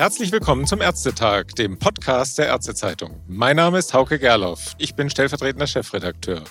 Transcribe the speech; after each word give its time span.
Herzlich 0.00 0.32
willkommen 0.32 0.66
zum 0.66 0.80
Ärztetag, 0.80 1.48
dem 1.58 1.78
Podcast 1.78 2.38
der 2.38 2.46
Ärztezeitung. 2.46 3.22
Mein 3.28 3.56
Name 3.56 3.76
ist 3.76 3.92
Hauke 3.92 4.18
Gerloff. 4.18 4.74
Ich 4.78 4.94
bin 4.94 5.10
stellvertretender 5.10 5.66
Chefredakteur. 5.66 6.42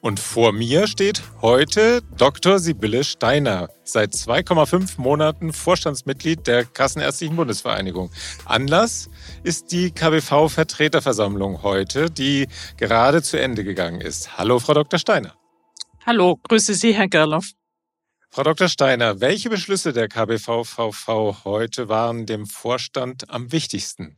Und 0.00 0.18
vor 0.18 0.50
mir 0.50 0.88
steht 0.88 1.22
heute 1.40 2.02
Dr. 2.16 2.58
Sibylle 2.58 3.04
Steiner, 3.04 3.68
seit 3.84 4.14
2,5 4.14 5.00
Monaten 5.00 5.52
Vorstandsmitglied 5.52 6.48
der 6.48 6.64
Kassenärztlichen 6.64 7.36
Bundesvereinigung. 7.36 8.10
Anlass 8.44 9.08
ist 9.44 9.70
die 9.70 9.92
KBV-Vertreterversammlung 9.92 11.62
heute, 11.62 12.10
die 12.10 12.48
gerade 12.78 13.22
zu 13.22 13.40
Ende 13.40 13.62
gegangen 13.62 14.00
ist. 14.00 14.36
Hallo, 14.38 14.58
Frau 14.58 14.74
Dr. 14.74 14.98
Steiner. 14.98 15.36
Hallo, 16.04 16.40
grüße 16.48 16.74
Sie, 16.74 16.94
Herr 16.94 17.06
Gerloff. 17.06 17.52
Frau 18.30 18.42
Dr. 18.42 18.68
Steiner, 18.68 19.20
welche 19.20 19.48
Beschlüsse 19.48 19.94
der 19.94 20.06
KBVVV 20.08 21.44
heute 21.44 21.88
waren 21.88 22.26
dem 22.26 22.46
Vorstand 22.46 23.30
am 23.30 23.52
wichtigsten? 23.52 24.17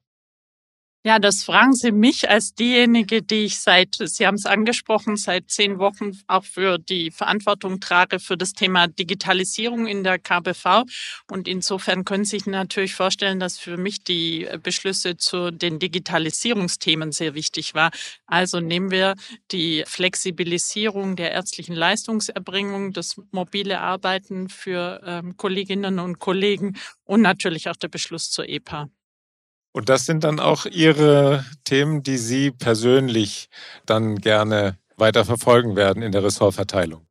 Ja, 1.02 1.18
das 1.18 1.44
fragen 1.44 1.72
Sie 1.72 1.92
mich 1.92 2.28
als 2.28 2.52
diejenige, 2.54 3.22
die 3.22 3.46
ich 3.46 3.58
seit, 3.58 3.96
Sie 3.98 4.26
haben 4.26 4.34
es 4.34 4.44
angesprochen, 4.44 5.16
seit 5.16 5.50
zehn 5.50 5.78
Wochen 5.78 6.10
auch 6.26 6.44
für 6.44 6.76
die 6.76 7.10
Verantwortung 7.10 7.80
trage 7.80 8.18
für 8.18 8.36
das 8.36 8.52
Thema 8.52 8.86
Digitalisierung 8.86 9.86
in 9.86 10.04
der 10.04 10.18
KBV. 10.18 10.84
Und 11.30 11.48
insofern 11.48 12.04
können 12.04 12.26
Sie 12.26 12.36
sich 12.36 12.46
natürlich 12.46 12.94
vorstellen, 12.94 13.40
dass 13.40 13.58
für 13.58 13.78
mich 13.78 14.04
die 14.04 14.46
Beschlüsse 14.62 15.16
zu 15.16 15.50
den 15.50 15.78
Digitalisierungsthemen 15.78 17.12
sehr 17.12 17.32
wichtig 17.34 17.72
war. 17.72 17.92
Also 18.26 18.60
nehmen 18.60 18.90
wir 18.90 19.14
die 19.52 19.84
Flexibilisierung 19.86 21.16
der 21.16 21.32
ärztlichen 21.32 21.74
Leistungserbringung, 21.76 22.92
das 22.92 23.16
mobile 23.30 23.80
Arbeiten 23.80 24.50
für 24.50 25.00
ähm, 25.06 25.38
Kolleginnen 25.38 25.98
und 25.98 26.18
Kollegen 26.18 26.76
und 27.04 27.22
natürlich 27.22 27.70
auch 27.70 27.76
der 27.76 27.88
Beschluss 27.88 28.30
zur 28.30 28.46
EPA. 28.46 28.90
Und 29.72 29.88
das 29.88 30.06
sind 30.06 30.24
dann 30.24 30.40
auch 30.40 30.66
Ihre 30.66 31.44
Themen, 31.64 32.02
die 32.02 32.18
Sie 32.18 32.50
persönlich 32.50 33.48
dann 33.86 34.16
gerne 34.16 34.78
weiter 34.96 35.24
verfolgen 35.24 35.76
werden 35.76 36.02
in 36.02 36.12
der 36.12 36.24
Ressortverteilung. 36.24 37.06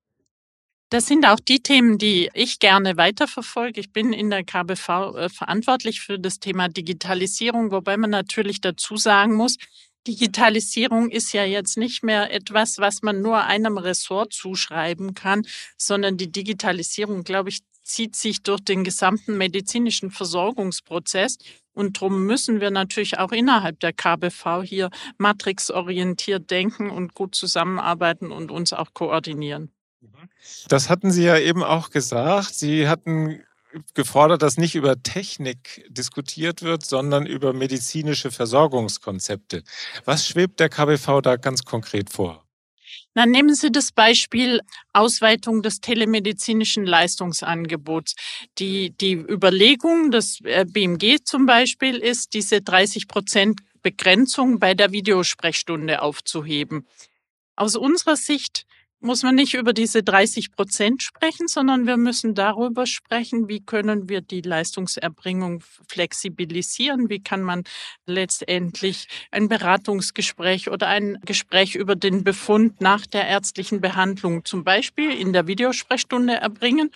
Das 0.91 1.05
sind 1.05 1.25
auch 1.27 1.39
die 1.39 1.59
Themen, 1.59 1.99
die 1.99 2.31
ich 2.33 2.57
gerne 2.57 2.97
weiterverfolge. 2.97 3.79
Ich 3.79 3.93
bin 3.93 4.11
in 4.11 4.31
der 4.31 4.43
KBV 4.43 4.89
äh, 4.89 5.29
verantwortlich 5.29 6.01
für 6.01 6.17
das 6.17 6.39
Thema 6.39 6.67
Digitalisierung, 6.67 7.71
wobei 7.71 7.95
man 7.95 8.09
natürlich 8.09 8.59
dazu 8.59 8.97
sagen 8.97 9.35
muss, 9.35 9.57
Digitalisierung 10.07 11.09
ist 11.11 11.33
ja 11.33 11.43
jetzt 11.43 11.77
nicht 11.77 12.03
mehr 12.03 12.33
etwas, 12.33 12.79
was 12.79 13.03
man 13.03 13.21
nur 13.21 13.43
einem 13.43 13.77
Ressort 13.77 14.33
zuschreiben 14.33 15.13
kann, 15.13 15.45
sondern 15.77 16.17
die 16.17 16.31
Digitalisierung, 16.31 17.23
glaube 17.23 17.49
ich, 17.49 17.59
zieht 17.83 18.15
sich 18.15 18.41
durch 18.41 18.61
den 18.61 18.83
gesamten 18.83 19.37
medizinischen 19.37 20.09
Versorgungsprozess. 20.09 21.37
Und 21.79 21.95
darum 21.95 22.25
müssen 22.25 22.59
wir 22.59 22.71
natürlich 22.71 23.19
auch 23.19 23.31
innerhalb 23.31 23.79
der 23.79 23.93
KBV 23.93 24.63
hier 24.63 24.89
matrixorientiert 25.17 26.51
denken 26.51 26.89
und 26.89 27.13
gut 27.13 27.35
zusammenarbeiten 27.35 28.33
und 28.33 28.51
uns 28.51 28.73
auch 28.73 28.93
koordinieren. 28.93 29.71
Das 30.67 30.89
hatten 30.89 31.09
Sie 31.09 31.23
ja 31.23 31.37
eben 31.37 31.63
auch 31.63 31.89
gesagt. 31.89 32.53
Sie 32.53 32.89
hatten 32.89 33.41
gefordert, 33.93 34.41
dass 34.41 34.57
nicht 34.57 34.75
über 34.75 35.01
Technik 35.01 35.85
diskutiert 35.87 36.63
wird, 36.63 36.85
sondern 36.85 37.25
über 37.25 37.53
medizinische 37.53 38.29
Versorgungskonzepte. 38.29 39.63
Was 40.03 40.27
schwebt 40.27 40.59
der 40.59 40.67
KBV 40.67 41.21
da 41.21 41.37
ganz 41.37 41.63
konkret 41.63 42.09
vor? 42.09 42.43
Dann 43.15 43.31
nehmen 43.31 43.53
Sie 43.53 43.71
das 43.71 43.91
Beispiel 43.91 44.61
Ausweitung 44.93 45.61
des 45.61 45.81
telemedizinischen 45.81 46.85
Leistungsangebots. 46.85 48.15
Die, 48.59 48.91
die 48.91 49.13
Überlegung 49.13 50.11
des 50.11 50.39
äh, 50.43 50.65
BMG 50.65 51.17
zum 51.23 51.45
Beispiel 51.45 51.97
ist, 51.97 52.33
diese 52.33 52.61
30 52.61 53.07
Prozent 53.07 53.61
Begrenzung 53.81 54.59
bei 54.59 54.73
der 54.73 54.91
Videosprechstunde 54.91 56.01
aufzuheben. 56.01 56.87
Aus 57.55 57.75
unserer 57.75 58.15
Sicht 58.15 58.65
muss 59.01 59.23
man 59.23 59.35
nicht 59.35 59.53
über 59.53 59.73
diese 59.73 60.03
30 60.03 60.51
Prozent 60.51 61.03
sprechen, 61.03 61.47
sondern 61.47 61.87
wir 61.87 61.97
müssen 61.97 62.35
darüber 62.35 62.85
sprechen, 62.85 63.47
wie 63.47 63.61
können 63.61 64.09
wir 64.09 64.21
die 64.21 64.41
Leistungserbringung 64.41 65.63
flexibilisieren, 65.87 67.09
wie 67.09 67.21
kann 67.21 67.41
man 67.41 67.63
letztendlich 68.05 69.07
ein 69.31 69.47
Beratungsgespräch 69.47 70.69
oder 70.69 70.87
ein 70.87 71.17
Gespräch 71.25 71.75
über 71.75 71.95
den 71.95 72.23
Befund 72.23 72.81
nach 72.81 73.05
der 73.05 73.27
ärztlichen 73.27 73.81
Behandlung 73.81 74.43
zum 74.45 74.63
Beispiel 74.63 75.11
in 75.11 75.33
der 75.33 75.47
Videosprechstunde 75.47 76.33
erbringen. 76.33 76.91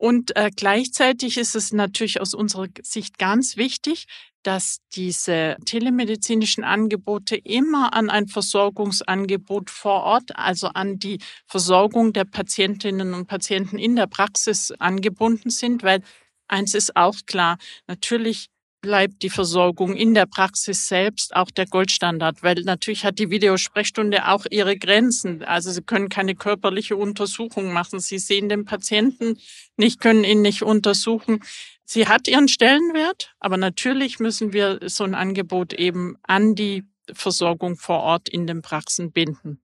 Und 0.00 0.34
äh, 0.34 0.50
gleichzeitig 0.56 1.36
ist 1.36 1.54
es 1.54 1.74
natürlich 1.74 2.22
aus 2.22 2.32
unserer 2.32 2.68
Sicht 2.82 3.18
ganz 3.18 3.58
wichtig, 3.58 4.06
dass 4.42 4.78
diese 4.94 5.58
telemedizinischen 5.66 6.64
Angebote 6.64 7.36
immer 7.36 7.92
an 7.92 8.08
ein 8.08 8.26
Versorgungsangebot 8.26 9.68
vor 9.68 10.04
Ort, 10.04 10.34
also 10.36 10.68
an 10.68 10.98
die 10.98 11.18
Versorgung 11.46 12.14
der 12.14 12.24
Patientinnen 12.24 13.12
und 13.12 13.26
Patienten 13.26 13.78
in 13.78 13.94
der 13.94 14.06
Praxis 14.06 14.72
angebunden 14.78 15.50
sind, 15.50 15.82
weil 15.82 16.00
eins 16.48 16.72
ist 16.72 16.96
auch 16.96 17.16
klar, 17.26 17.58
natürlich 17.86 18.48
bleibt 18.80 19.22
die 19.22 19.30
Versorgung 19.30 19.94
in 19.94 20.14
der 20.14 20.26
Praxis 20.26 20.88
selbst 20.88 21.34
auch 21.34 21.50
der 21.50 21.66
Goldstandard, 21.66 22.42
weil 22.42 22.62
natürlich 22.62 23.04
hat 23.04 23.18
die 23.18 23.30
Videosprechstunde 23.30 24.28
auch 24.28 24.46
ihre 24.50 24.76
Grenzen. 24.76 25.42
Also 25.42 25.70
Sie 25.70 25.82
können 25.82 26.08
keine 26.08 26.34
körperliche 26.34 26.96
Untersuchung 26.96 27.72
machen. 27.72 28.00
Sie 28.00 28.18
sehen 28.18 28.48
den 28.48 28.64
Patienten 28.64 29.38
nicht, 29.76 30.00
können 30.00 30.24
ihn 30.24 30.42
nicht 30.42 30.62
untersuchen. 30.62 31.42
Sie 31.84 32.06
hat 32.06 32.28
ihren 32.28 32.48
Stellenwert, 32.48 33.34
aber 33.40 33.56
natürlich 33.56 34.20
müssen 34.20 34.52
wir 34.52 34.78
so 34.86 35.04
ein 35.04 35.14
Angebot 35.14 35.72
eben 35.72 36.16
an 36.22 36.54
die 36.54 36.84
Versorgung 37.12 37.76
vor 37.76 38.00
Ort 38.00 38.28
in 38.28 38.46
den 38.46 38.62
Praxen 38.62 39.12
binden. 39.12 39.60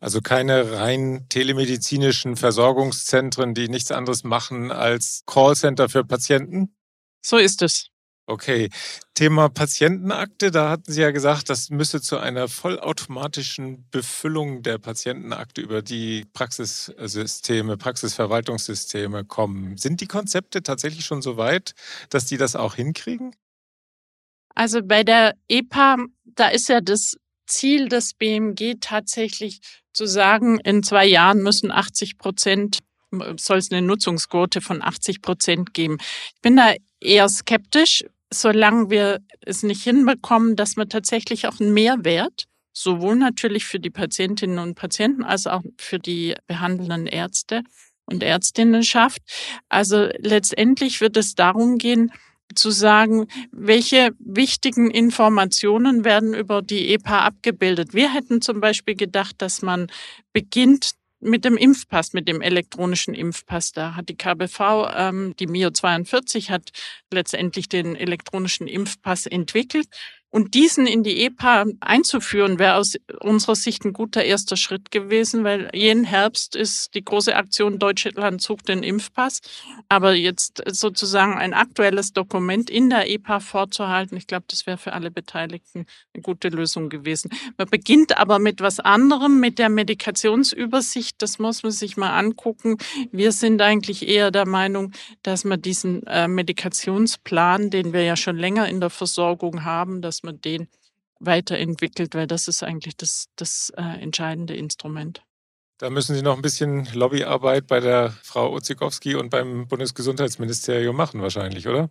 Also 0.00 0.20
keine 0.20 0.72
rein 0.72 1.26
telemedizinischen 1.28 2.36
Versorgungszentren, 2.36 3.52
die 3.52 3.68
nichts 3.68 3.90
anderes 3.90 4.22
machen 4.22 4.70
als 4.70 5.24
Callcenter 5.26 5.88
für 5.88 6.04
Patienten? 6.04 6.74
So 7.20 7.36
ist 7.36 7.62
es. 7.62 7.90
Okay, 8.30 8.68
Thema 9.14 9.48
Patientenakte, 9.48 10.50
da 10.50 10.68
hatten 10.68 10.92
Sie 10.92 11.00
ja 11.00 11.12
gesagt, 11.12 11.48
das 11.48 11.70
müsse 11.70 12.02
zu 12.02 12.18
einer 12.18 12.46
vollautomatischen 12.46 13.88
Befüllung 13.90 14.62
der 14.62 14.76
Patientenakte 14.76 15.62
über 15.62 15.80
die 15.80 16.26
Praxissysteme, 16.34 17.78
Praxisverwaltungssysteme 17.78 19.24
kommen. 19.24 19.78
Sind 19.78 20.02
die 20.02 20.06
Konzepte 20.06 20.62
tatsächlich 20.62 21.06
schon 21.06 21.22
so 21.22 21.38
weit, 21.38 21.72
dass 22.10 22.26
die 22.26 22.36
das 22.36 22.54
auch 22.54 22.74
hinkriegen? 22.74 23.34
Also 24.54 24.82
bei 24.82 25.04
der 25.04 25.34
EPA, 25.48 25.96
da 26.26 26.48
ist 26.48 26.68
ja 26.68 26.82
das 26.82 27.16
Ziel 27.46 27.88
des 27.88 28.12
BMG 28.12 28.74
tatsächlich 28.78 29.60
zu 29.94 30.04
sagen, 30.04 30.60
in 30.60 30.82
zwei 30.82 31.06
Jahren 31.06 31.42
müssen 31.42 31.72
80 31.72 32.18
Prozent 32.18 32.80
soll 33.38 33.56
es 33.56 33.72
eine 33.72 33.80
Nutzungsquote 33.80 34.60
von 34.60 34.82
80 34.82 35.22
Prozent 35.22 35.72
geben. 35.72 35.96
Ich 36.34 36.42
bin 36.42 36.56
da 36.56 36.74
eher 37.00 37.26
skeptisch, 37.30 38.04
solange 38.32 38.90
wir 38.90 39.20
es 39.40 39.62
nicht 39.62 39.82
hinbekommen, 39.82 40.56
dass 40.56 40.76
man 40.76 40.88
tatsächlich 40.88 41.46
auch 41.46 41.60
einen 41.60 41.72
Mehrwert, 41.72 42.44
sowohl 42.72 43.16
natürlich 43.16 43.64
für 43.64 43.80
die 43.80 43.90
Patientinnen 43.90 44.58
und 44.58 44.74
Patienten 44.74 45.24
als 45.24 45.46
auch 45.46 45.62
für 45.78 45.98
die 45.98 46.34
behandelnden 46.46 47.06
Ärzte 47.06 47.62
und 48.06 48.22
Ärztinnen 48.22 48.82
schafft. 48.82 49.20
Also 49.68 50.08
letztendlich 50.18 51.00
wird 51.00 51.16
es 51.16 51.34
darum 51.34 51.78
gehen, 51.78 52.12
zu 52.54 52.70
sagen, 52.70 53.26
welche 53.52 54.10
wichtigen 54.18 54.90
Informationen 54.90 56.04
werden 56.04 56.34
über 56.34 56.62
die 56.62 56.94
EPA 56.94 57.20
abgebildet. 57.20 57.92
Wir 57.92 58.12
hätten 58.12 58.40
zum 58.40 58.60
Beispiel 58.60 58.94
gedacht, 58.96 59.36
dass 59.38 59.60
man 59.60 59.88
beginnt 60.32 60.92
mit 61.20 61.44
dem 61.44 61.56
Impfpass, 61.56 62.12
mit 62.12 62.28
dem 62.28 62.40
elektronischen 62.40 63.14
Impfpass. 63.14 63.72
Da 63.72 63.94
hat 63.94 64.08
die 64.08 64.16
KBV, 64.16 64.60
ähm, 64.94 65.34
die 65.38 65.46
MIO 65.46 65.70
42, 65.70 66.50
hat 66.50 66.70
letztendlich 67.12 67.68
den 67.68 67.96
elektronischen 67.96 68.66
Impfpass 68.66 69.26
entwickelt. 69.26 69.88
Und 70.30 70.52
diesen 70.52 70.86
in 70.86 71.02
die 71.02 71.24
EPA 71.24 71.64
einzuführen, 71.80 72.58
wäre 72.58 72.74
aus 72.74 72.96
unserer 73.20 73.54
Sicht 73.54 73.84
ein 73.84 73.94
guter 73.94 74.22
erster 74.22 74.56
Schritt 74.56 74.90
gewesen, 74.90 75.42
weil 75.42 75.70
jeden 75.72 76.04
Herbst 76.04 76.54
ist 76.54 76.94
die 76.94 77.04
große 77.04 77.34
Aktion 77.34 77.78
Deutschland 77.78 78.42
sucht 78.42 78.68
den 78.68 78.82
Impfpass. 78.82 79.40
Aber 79.88 80.14
jetzt 80.14 80.62
sozusagen 80.66 81.38
ein 81.38 81.54
aktuelles 81.54 82.12
Dokument 82.12 82.68
in 82.68 82.90
der 82.90 83.10
EPA 83.10 83.40
vorzuhalten, 83.40 84.18
ich 84.18 84.26
glaube, 84.26 84.44
das 84.48 84.66
wäre 84.66 84.76
für 84.76 84.92
alle 84.92 85.10
Beteiligten 85.10 85.86
eine 86.12 86.22
gute 86.22 86.48
Lösung 86.48 86.90
gewesen. 86.90 87.30
Man 87.56 87.68
beginnt 87.68 88.18
aber 88.18 88.38
mit 88.38 88.60
was 88.60 88.80
anderem, 88.80 89.40
mit 89.40 89.58
der 89.58 89.70
Medikationsübersicht. 89.70 91.22
Das 91.22 91.38
muss 91.38 91.62
man 91.62 91.72
sich 91.72 91.96
mal 91.96 92.16
angucken. 92.18 92.76
Wir 93.12 93.32
sind 93.32 93.62
eigentlich 93.62 94.06
eher 94.06 94.30
der 94.30 94.46
Meinung, 94.46 94.92
dass 95.22 95.44
man 95.44 95.62
diesen 95.62 96.06
äh, 96.06 96.28
Medikationsplan, 96.28 97.70
den 97.70 97.92
wir 97.94 98.02
ja 98.02 98.16
schon 98.16 98.36
länger 98.36 98.68
in 98.68 98.80
der 98.80 98.90
Versorgung 98.90 99.64
haben, 99.64 100.02
dass 100.02 100.17
dass 100.18 100.22
man 100.24 100.40
den 100.40 100.68
weiterentwickelt, 101.20 102.14
weil 102.14 102.26
das 102.26 102.48
ist 102.48 102.62
eigentlich 102.62 102.96
das, 102.96 103.26
das 103.36 103.72
äh, 103.76 103.82
entscheidende 103.82 104.54
Instrument. 104.56 105.22
Da 105.78 105.90
müssen 105.90 106.16
Sie 106.16 106.22
noch 106.22 106.36
ein 106.36 106.42
bisschen 106.42 106.86
Lobbyarbeit 106.92 107.68
bei 107.68 107.78
der 107.78 108.10
Frau 108.22 108.52
Ozikowski 108.52 109.14
und 109.14 109.30
beim 109.30 109.68
Bundesgesundheitsministerium 109.68 110.96
machen 110.96 111.22
wahrscheinlich, 111.22 111.68
oder? 111.68 111.90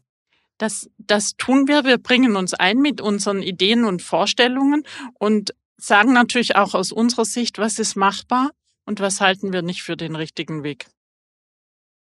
Das, 0.58 0.90
das 0.98 1.36
tun 1.38 1.68
wir. 1.68 1.86
Wir 1.86 1.98
bringen 1.98 2.36
uns 2.36 2.54
ein 2.54 2.80
mit 2.80 3.00
unseren 3.00 3.42
Ideen 3.42 3.86
und 3.86 4.02
Vorstellungen 4.02 4.84
und 5.14 5.54
sagen 5.78 6.12
natürlich 6.12 6.56
auch 6.56 6.74
aus 6.74 6.92
unserer 6.92 7.26
Sicht, 7.26 7.60
was 7.60 7.80
ist 7.80 7.96
machbar 7.96 8.52
und 8.86 9.00
was 9.00 9.22
halten 9.22 9.54
wir 9.54 9.62
nicht 9.62 9.84
für 9.84 9.96
den 9.96 10.16
richtigen 10.16 10.64
Weg. 10.64 10.88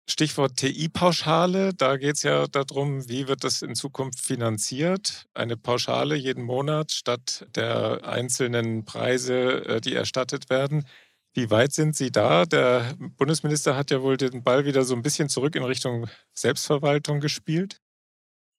Stichwort 0.06 0.56
TI-Pauschale, 0.56 1.72
da 1.72 1.96
geht 1.96 2.16
es 2.16 2.22
ja 2.24 2.46
darum, 2.46 3.08
wie 3.08 3.26
wird 3.26 3.42
das 3.42 3.62
in 3.62 3.74
Zukunft 3.74 4.20
finanziert? 4.20 5.26
Eine 5.32 5.56
Pauschale 5.56 6.14
jeden 6.14 6.44
Monat 6.44 6.92
statt 6.92 7.46
der 7.54 8.06
einzelnen 8.06 8.84
Preise, 8.84 9.64
äh, 9.66 9.80
die 9.80 9.94
erstattet 9.94 10.50
werden. 10.50 10.86
Wie 11.32 11.50
weit 11.50 11.72
sind 11.72 11.96
Sie 11.96 12.12
da? 12.12 12.44
Der 12.44 12.94
Bundesminister 13.16 13.76
hat 13.76 13.90
ja 13.90 14.02
wohl 14.02 14.16
den 14.16 14.44
Ball 14.44 14.66
wieder 14.66 14.84
so 14.84 14.94
ein 14.94 15.02
bisschen 15.02 15.28
zurück 15.28 15.56
in 15.56 15.64
Richtung 15.64 16.06
Selbstverwaltung 16.34 17.20
gespielt. 17.20 17.80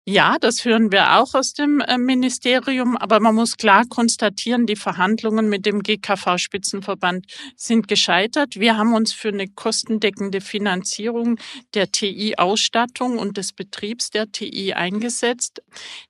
Ja, 0.07 0.38
das 0.40 0.66
hören 0.66 0.92
wir 0.92 1.18
auch 1.18 1.34
aus 1.34 1.54
dem 1.54 1.80
äh, 1.80 1.98
Ministerium, 1.98 2.96
aber 2.96 3.19
man 3.19 3.34
muss 3.34 3.57
klar 3.57 3.86
konstatieren, 3.90 4.68
die 4.68 4.75
Verhandlungen 4.75 5.50
mit 5.50 5.66
dem 5.66 5.81
GKV-Spitzenverband 5.81 7.25
sind 7.56 7.88
gescheitert. 7.88 8.60
Wir 8.60 8.78
haben 8.78 8.94
uns 8.94 9.13
für 9.13 9.30
eine 9.30 9.48
kostendeckende 9.48 10.42
Finanzierung 10.42 11.40
der 11.74 11.92
TI-Ausstattung 11.92 13.18
und 13.18 13.38
des 13.38 13.52
Betriebs 13.52 14.12
der 14.12 14.31
TI 14.31 14.74
eingesetzt. 14.74 15.63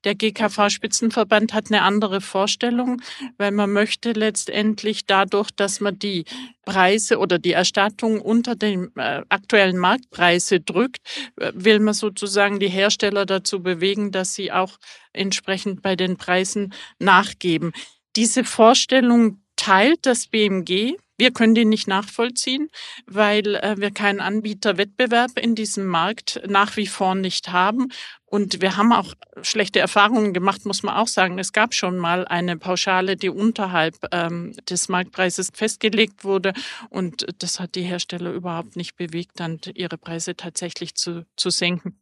Der 0.03 0.13
GKV-Spitzenverband 0.15 1.53
hat 1.53 1.67
eine 1.71 1.83
andere 1.83 2.19
Vorstellung, 2.19 3.01
weil 3.37 3.51
man 3.51 3.71
möchte 3.71 4.11
letztendlich 4.11 5.05
dadurch, 5.05 5.51
dass 5.51 5.79
man 5.79 5.97
die 5.97 6.25
Preise 6.65 7.19
oder 7.19 7.39
die 7.39 7.53
Erstattung 7.53 8.19
unter 8.19 8.55
den 8.55 8.91
äh, 8.97 9.21
aktuellen 9.29 9.77
Marktpreise 9.77 10.59
drückt, 10.59 10.97
äh, 11.39 11.51
will 11.53 11.79
man 11.79 11.93
sozusagen 11.93 12.59
die 12.59 12.67
Hersteller 12.67 13.25
dazu 13.25 13.61
bewegen, 13.61 13.84
dass 14.11 14.33
sie 14.33 14.51
auch 14.51 14.77
entsprechend 15.13 15.81
bei 15.81 15.95
den 15.95 16.17
Preisen 16.17 16.73
nachgeben. 16.99 17.71
Diese 18.15 18.43
Vorstellung 18.43 19.41
teilt 19.55 20.05
das 20.05 20.27
BMG. 20.27 20.95
Wir 21.17 21.31
können 21.31 21.55
die 21.55 21.63
nicht 21.63 21.87
nachvollziehen, 21.87 22.69
weil 23.05 23.55
äh, 23.55 23.75
wir 23.77 23.91
keinen 23.91 24.19
Anbieterwettbewerb 24.19 25.39
in 25.39 25.55
diesem 25.55 25.85
Markt 25.85 26.41
nach 26.45 26.75
wie 26.75 26.87
vor 26.87 27.15
nicht 27.15 27.53
haben. 27.53 27.89
Und 28.25 28.61
wir 28.61 28.75
haben 28.75 28.91
auch 28.91 29.13
schlechte 29.41 29.79
Erfahrungen 29.79 30.33
gemacht, 30.33 30.65
muss 30.65 30.83
man 30.83 30.95
auch 30.95 31.07
sagen. 31.07 31.39
Es 31.39 31.53
gab 31.53 31.73
schon 31.73 31.97
mal 31.97 32.27
eine 32.27 32.57
Pauschale, 32.57 33.15
die 33.15 33.29
unterhalb 33.29 33.95
ähm, 34.11 34.53
des 34.69 34.89
Marktpreises 34.89 35.51
festgelegt 35.53 36.25
wurde. 36.25 36.51
Und 36.89 37.25
das 37.39 37.61
hat 37.61 37.75
die 37.75 37.83
Hersteller 37.83 38.33
überhaupt 38.33 38.75
nicht 38.75 38.97
bewegt, 38.97 39.39
dann 39.39 39.61
ihre 39.73 39.97
Preise 39.97 40.35
tatsächlich 40.35 40.95
zu, 40.95 41.25
zu 41.37 41.49
senken. 41.49 41.97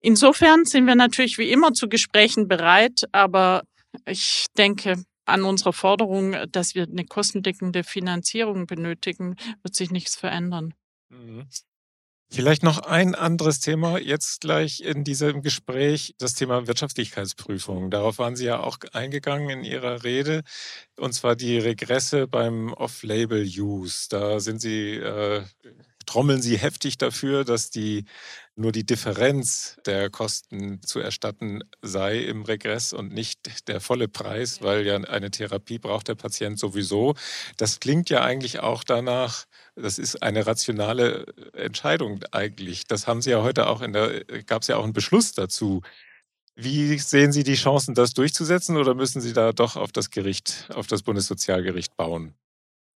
Insofern 0.00 0.64
sind 0.64 0.86
wir 0.86 0.94
natürlich 0.94 1.38
wie 1.38 1.50
immer 1.50 1.72
zu 1.72 1.88
Gesprächen 1.88 2.48
bereit, 2.48 3.04
aber 3.12 3.62
ich 4.06 4.46
denke, 4.56 5.02
an 5.24 5.42
unserer 5.42 5.72
Forderung, 5.72 6.36
dass 6.50 6.74
wir 6.74 6.84
eine 6.84 7.04
kostendeckende 7.04 7.82
Finanzierung 7.82 8.66
benötigen, 8.66 9.36
wird 9.62 9.74
sich 9.74 9.90
nichts 9.90 10.16
verändern. 10.16 10.74
Mhm. 11.08 11.46
Vielleicht 12.28 12.64
noch 12.64 12.78
ein 12.78 13.14
anderes 13.14 13.60
Thema 13.60 13.98
jetzt 13.98 14.40
gleich 14.40 14.80
in 14.80 15.04
diesem 15.04 15.42
Gespräch, 15.42 16.14
das 16.18 16.34
Thema 16.34 16.66
Wirtschaftlichkeitsprüfung. 16.66 17.88
Darauf 17.90 18.18
waren 18.18 18.34
Sie 18.34 18.46
ja 18.46 18.58
auch 18.58 18.78
eingegangen 18.92 19.48
in 19.48 19.64
Ihrer 19.64 20.02
Rede, 20.02 20.42
und 20.98 21.12
zwar 21.12 21.36
die 21.36 21.58
Regresse 21.58 22.26
beim 22.26 22.72
Off-Label-Use. 22.72 24.08
Da 24.10 24.40
sind 24.40 24.60
Sie, 24.60 24.94
äh, 24.94 25.44
trommeln 26.06 26.40
Sie 26.40 26.56
heftig 26.56 26.98
dafür, 26.98 27.44
dass 27.44 27.70
die 27.70 28.04
nur 28.54 28.72
die 28.72 28.86
Differenz 28.86 29.76
der 29.84 30.08
Kosten 30.08 30.80
zu 30.82 30.98
erstatten 30.98 31.62
sei 31.82 32.20
im 32.20 32.42
Regress 32.42 32.94
und 32.94 33.12
nicht 33.12 33.68
der 33.68 33.80
volle 33.80 34.08
Preis, 34.08 34.62
weil 34.62 34.86
ja 34.86 34.96
eine 34.96 35.30
Therapie 35.30 35.78
braucht 35.78 36.08
der 36.08 36.14
Patient 36.14 36.58
sowieso. 36.58 37.14
Das 37.58 37.80
klingt 37.80 38.08
ja 38.08 38.22
eigentlich 38.22 38.60
auch 38.60 38.82
danach, 38.82 39.44
das 39.74 39.98
ist 39.98 40.22
eine 40.22 40.46
rationale 40.46 41.26
Entscheidung 41.52 42.24
eigentlich. 42.32 42.86
Das 42.86 43.06
haben 43.06 43.20
Sie 43.20 43.30
ja 43.30 43.42
heute 43.42 43.68
auch 43.68 43.82
in 43.82 43.92
der, 43.92 44.24
gab 44.46 44.62
es 44.62 44.68
ja 44.68 44.76
auch 44.76 44.84
einen 44.84 44.94
Beschluss 44.94 45.32
dazu. 45.32 45.82
Wie 46.54 46.98
sehen 46.98 47.32
Sie 47.32 47.44
die 47.44 47.54
Chancen, 47.54 47.94
das 47.94 48.14
durchzusetzen 48.14 48.78
oder 48.78 48.94
müssen 48.94 49.20
Sie 49.20 49.34
da 49.34 49.52
doch 49.52 49.76
auf 49.76 49.92
das 49.92 50.10
Gericht, 50.10 50.70
auf 50.72 50.86
das 50.86 51.02
Bundessozialgericht 51.02 51.94
bauen? 51.98 52.34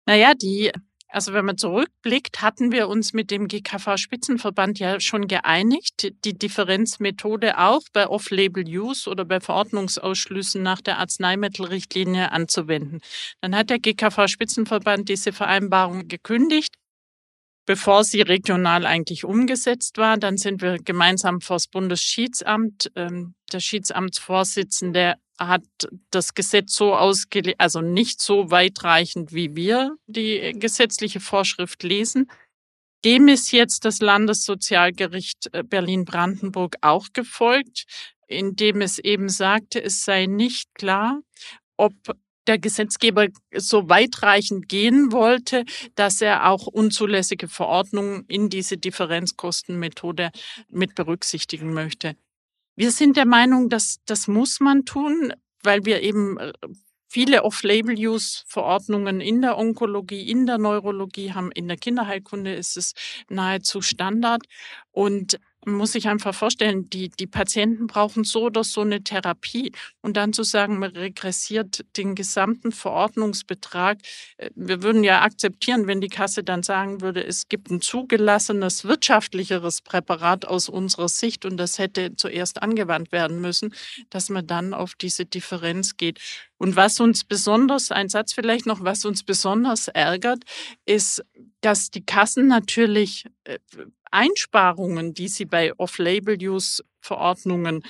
Naja, 0.05 0.35
die 0.35 0.71
also 1.09 1.33
wenn 1.33 1.45
man 1.45 1.57
zurückblickt, 1.57 2.43
hatten 2.43 2.73
wir 2.73 2.89
uns 2.89 3.13
mit 3.13 3.31
dem 3.31 3.49
GKV-Spitzenverband 3.49 4.79
ja 4.79 5.01
schon 5.01 5.29
geeinigt, 5.29 6.13
die 6.25 6.37
Differenzmethode 6.37 7.59
auch 7.59 7.83
bei 7.93 8.09
Off-Label-Use 8.09 9.09
oder 9.09 9.25
bei 9.25 9.41
Verordnungsausschlüssen 9.41 10.63
nach 10.63 10.81
der 10.81 10.99
Arzneimittelrichtlinie 10.99 12.33
anzuwenden. 12.33 13.01
Dann 13.41 13.57
hat 13.57 13.71
der 13.71 13.79
GKV-Spitzenverband 13.79 15.09
diese 15.09 15.33
Vereinbarung 15.33 16.09
gekündigt 16.09 16.75
bevor 17.67 18.05
sie 18.05 18.23
regional 18.23 18.87
eigentlich 18.87 19.25
umgesetzt 19.25 19.99
war. 19.99 20.17
Dann 20.17 20.39
sind 20.39 20.63
wir 20.63 20.79
gemeinsam 20.79 21.41
vor 21.41 21.57
das 21.57 21.67
Bundesschiedssamt. 21.67 22.91
Ähm, 22.95 23.35
der 23.53 23.61
Schiedsamtsvorsitzende 23.61 25.15
hat 25.39 25.65
das 26.11 26.33
Gesetz 26.35 26.75
so 26.75 26.95
ausgelegt, 26.95 27.61
also 27.61 27.83
nicht 27.83 28.21
so 28.23 28.51
weitreichend, 28.51 29.33
wie 29.33 29.55
wir 29.55 29.97
die 30.07 30.55
gesetzliche 30.59 31.21
Vorschrift 31.21 31.83
lesen. 31.83 32.31
Dem 33.05 33.29
ist 33.29 33.53
jetzt 33.53 33.85
das 33.85 34.01
Landessozialgericht 34.01 35.51
äh, 35.53 35.63
Berlin-Brandenburg 35.63 36.77
auch 36.81 37.09
gefolgt, 37.13 37.85
indem 38.29 38.81
es 38.81 38.99
eben 38.99 39.29
sagte, 39.29 39.83
es 39.83 40.05
sei 40.05 40.27
nicht 40.27 40.75
klar, 40.75 41.21
ob 41.77 41.95
der 42.47 42.59
Gesetzgeber 42.59 43.29
so 43.55 43.89
weitreichend 43.89 44.69
gehen 44.69 45.13
wollte, 45.13 45.65
dass 45.95 46.21
er 46.21 46.51
auch 46.51 46.67
unzulässige 46.67 47.49
Verordnungen 47.49 48.25
in 48.29 48.49
diese 48.49 48.77
Differenzkostenmethode 48.77 50.31
mit 50.69 50.95
berücksichtigen 50.95 51.73
möchte. 51.73 52.17
Wir 52.77 52.91
sind 52.91 53.17
der 53.17 53.27
Meinung, 53.27 53.69
dass 53.69 53.99
das 54.05 54.29
muss 54.29 54.61
man 54.61 54.85
tun, 54.85 55.33
weil 55.63 55.85
wir 55.87 56.03
eben 56.03 56.39
äh, 56.39 56.53
viele 57.09 57.43
Off-Label-Use-Verordnungen 57.45 59.21
in 59.21 59.41
der 59.41 59.57
Onkologie, 59.57 60.29
in 60.29 60.45
der 60.45 60.59
Neurologie 60.59 61.33
haben. 61.33 61.51
In 61.53 61.69
der 61.69 61.79
Kinderheilkunde 61.79 62.55
ist 62.55 62.77
es 62.77 62.93
nahezu 63.31 63.81
Standard. 63.81 64.43
Und 64.91 65.39
muss 65.67 65.93
sich 65.93 66.09
einfach 66.09 66.35
vorstellen, 66.35 66.89
die, 66.91 67.09
die 67.09 67.27
Patienten 67.27 67.87
brauchen 67.87 68.25
so 68.25 68.45
oder 68.45 68.63
so 68.65 68.83
eine 68.83 69.03
Therapie. 69.03 69.73
Und 70.01 70.17
dann 70.17 70.33
zu 70.33 70.45
sagen, 70.45 70.79
man 70.79 70.93
regressiert 70.93 71.85
den 71.97 72.15
gesamten 72.15 72.73
Verordnungsbetrag. 72.73 73.99
Äh, 74.37 74.51
wir 74.55 74.83
würden 74.83 75.03
ja 75.03 75.23
akzeptieren, 75.23 75.87
wenn 75.87 76.01
die 76.01 76.09
Kasse 76.09 76.45
dann 76.45 76.63
sagen 76.63 77.01
würde, 77.01 77.25
es 77.25 77.49
gibt 77.49 77.71
ein 77.71 77.81
zugelassenes, 77.81 78.85
wirtschaftlicheres 78.85 79.83
Präparat 79.83 80.47
aus 80.47 80.69
unserer 80.69 81.09
Sicht 81.09 81.45
und 81.45 81.57
das 81.57 81.79
hätte 81.79 82.15
zuerst 82.17 82.63
angewandt 82.63 83.11
werden 83.11 83.41
müssen, 83.41 83.75
dass 84.11 84.29
man 84.29 84.47
dann 84.47 84.73
auf 84.73 84.95
diese 84.95 85.27
Differenz 85.27 85.97
geht. 85.97 86.21
Und 86.59 86.77
was 86.77 87.01
uns 87.01 87.25
besonders, 87.25 87.91
ein 87.91 88.09
Satz 88.09 88.33
vielleicht 88.33 88.67
noch, 88.67 88.83
was 88.83 89.05
uns 89.05 89.25
besonders 89.25 89.89
ärgert, 89.89 90.45
ist, 90.87 91.23
dass 91.61 91.91
die 91.91 92.05
Kassen 92.05 92.47
natürlich 92.47 93.27
äh, 93.45 93.59
Einsparungen, 94.11 95.15
die 95.15 95.29
sie 95.29 95.45
bei 95.45 95.73
Off-Label-Use-Verordnungen 95.79 97.85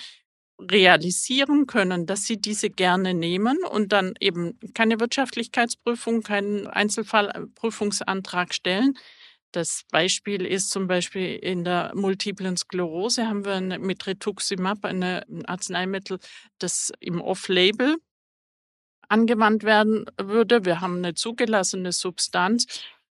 realisieren 0.60 1.66
können, 1.66 2.06
dass 2.06 2.24
sie 2.24 2.40
diese 2.40 2.70
gerne 2.70 3.14
nehmen 3.14 3.58
und 3.70 3.92
dann 3.92 4.14
eben 4.20 4.58
keine 4.74 5.00
Wirtschaftlichkeitsprüfung, 5.00 6.22
keinen 6.22 6.66
Einzelfallprüfungsantrag 6.66 8.54
stellen. 8.54 8.94
Das 9.52 9.82
Beispiel 9.90 10.44
ist 10.44 10.70
zum 10.70 10.86
Beispiel 10.86 11.36
in 11.36 11.64
der 11.64 11.92
multiplen 11.94 12.56
Sklerose 12.56 13.26
haben 13.26 13.44
wir 13.44 13.60
mit 13.78 14.06
Rituximab 14.06 14.84
ein 14.84 15.46
Arzneimittel, 15.46 16.18
das 16.58 16.92
im 17.00 17.20
Off-Label 17.20 17.96
angewandt 19.08 19.62
werden 19.62 20.06
würde. 20.20 20.64
Wir 20.64 20.80
haben 20.80 20.98
eine 20.98 21.14
zugelassene 21.14 21.92
Substanz 21.92 22.66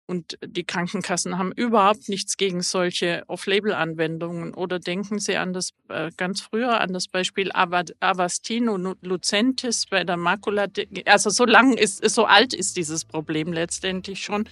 und 0.09 0.39
die 0.43 0.63
Krankenkassen 0.63 1.37
haben 1.37 1.51
überhaupt 1.51 2.09
nichts 2.09 2.35
gegen 2.35 2.63
solche 2.63 3.23
Off-Label-Anwendungen. 3.27 4.55
Oder 4.55 4.79
denken 4.79 5.19
Sie 5.19 5.37
an 5.37 5.53
das 5.53 5.69
äh, 5.87 6.09
ganz 6.17 6.41
früher 6.41 6.81
an 6.81 6.93
das 6.93 7.07
Beispiel 7.07 7.51
Avastin 7.53 8.69
und 8.69 8.97
Lucentis 9.05 9.85
bei 9.85 10.03
der 10.03 10.17
Makula. 10.17 10.65
Also 11.05 11.29
so 11.29 11.45
lang 11.45 11.77
ist, 11.77 12.03
so 12.09 12.25
alt 12.25 12.55
ist 12.55 12.75
dieses 12.75 13.05
Problem 13.05 13.53
letztendlich 13.53 14.23
schon. 14.23 14.49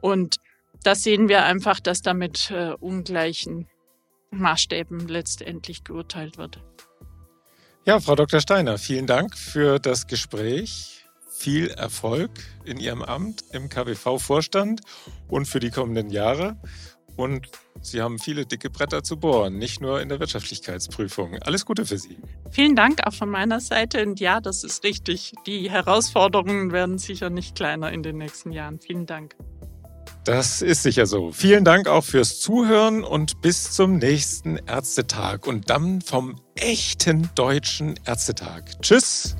Und 0.00 0.36
da 0.84 0.94
sehen 0.94 1.28
wir 1.28 1.42
einfach, 1.44 1.80
dass 1.80 2.00
da 2.00 2.14
mit 2.14 2.52
äh, 2.52 2.74
ungleichen 2.78 3.66
Maßstäben 4.30 5.08
letztendlich 5.08 5.82
geurteilt 5.82 6.38
wird. 6.38 6.62
Ja, 7.84 7.98
Frau 7.98 8.14
Dr. 8.14 8.40
Steiner, 8.40 8.78
vielen 8.78 9.08
Dank 9.08 9.36
für 9.36 9.80
das 9.80 10.06
Gespräch 10.06 11.03
viel 11.34 11.68
Erfolg 11.68 12.30
in 12.64 12.78
Ihrem 12.78 13.02
Amt 13.02 13.44
im 13.52 13.68
KWV-Vorstand 13.68 14.80
und 15.28 15.46
für 15.46 15.60
die 15.60 15.70
kommenden 15.70 16.10
Jahre. 16.10 16.56
und 17.16 17.48
Sie 17.80 18.00
haben 18.00 18.18
viele 18.18 18.46
dicke 18.46 18.70
Bretter 18.70 19.02
zu 19.02 19.18
bohren, 19.18 19.58
nicht 19.58 19.80
nur 19.80 20.00
in 20.00 20.08
der 20.08 20.18
Wirtschaftlichkeitsprüfung. 20.18 21.38
Alles 21.42 21.66
Gute 21.66 21.84
für 21.84 21.98
Sie. 21.98 22.16
Vielen 22.50 22.74
Dank 22.74 23.06
auch 23.06 23.12
von 23.12 23.28
meiner 23.28 23.60
Seite. 23.60 24.02
Und 24.02 24.20
ja, 24.20 24.40
das 24.40 24.64
ist 24.64 24.84
richtig. 24.84 25.32
Die 25.46 25.70
Herausforderungen 25.70 26.72
werden 26.72 26.98
sicher 26.98 27.30
nicht 27.30 27.54
kleiner 27.54 27.92
in 27.92 28.02
den 28.02 28.16
nächsten 28.16 28.52
Jahren. 28.52 28.80
Vielen 28.80 29.06
Dank. 29.06 29.36
Das 30.24 30.62
ist 30.62 30.82
sicher 30.82 31.04
so. 31.04 31.32
Vielen 31.32 31.64
Dank 31.64 31.86
auch 31.86 32.04
fürs 32.04 32.40
Zuhören 32.40 33.04
und 33.04 33.42
bis 33.42 33.72
zum 33.72 33.98
nächsten 33.98 34.56
Ärztetag 34.56 35.46
und 35.46 35.68
dann 35.68 36.00
vom 36.00 36.36
echten 36.54 37.28
deutschen 37.34 38.00
Ärztetag. 38.06 38.62
Tschüss. 38.80 39.36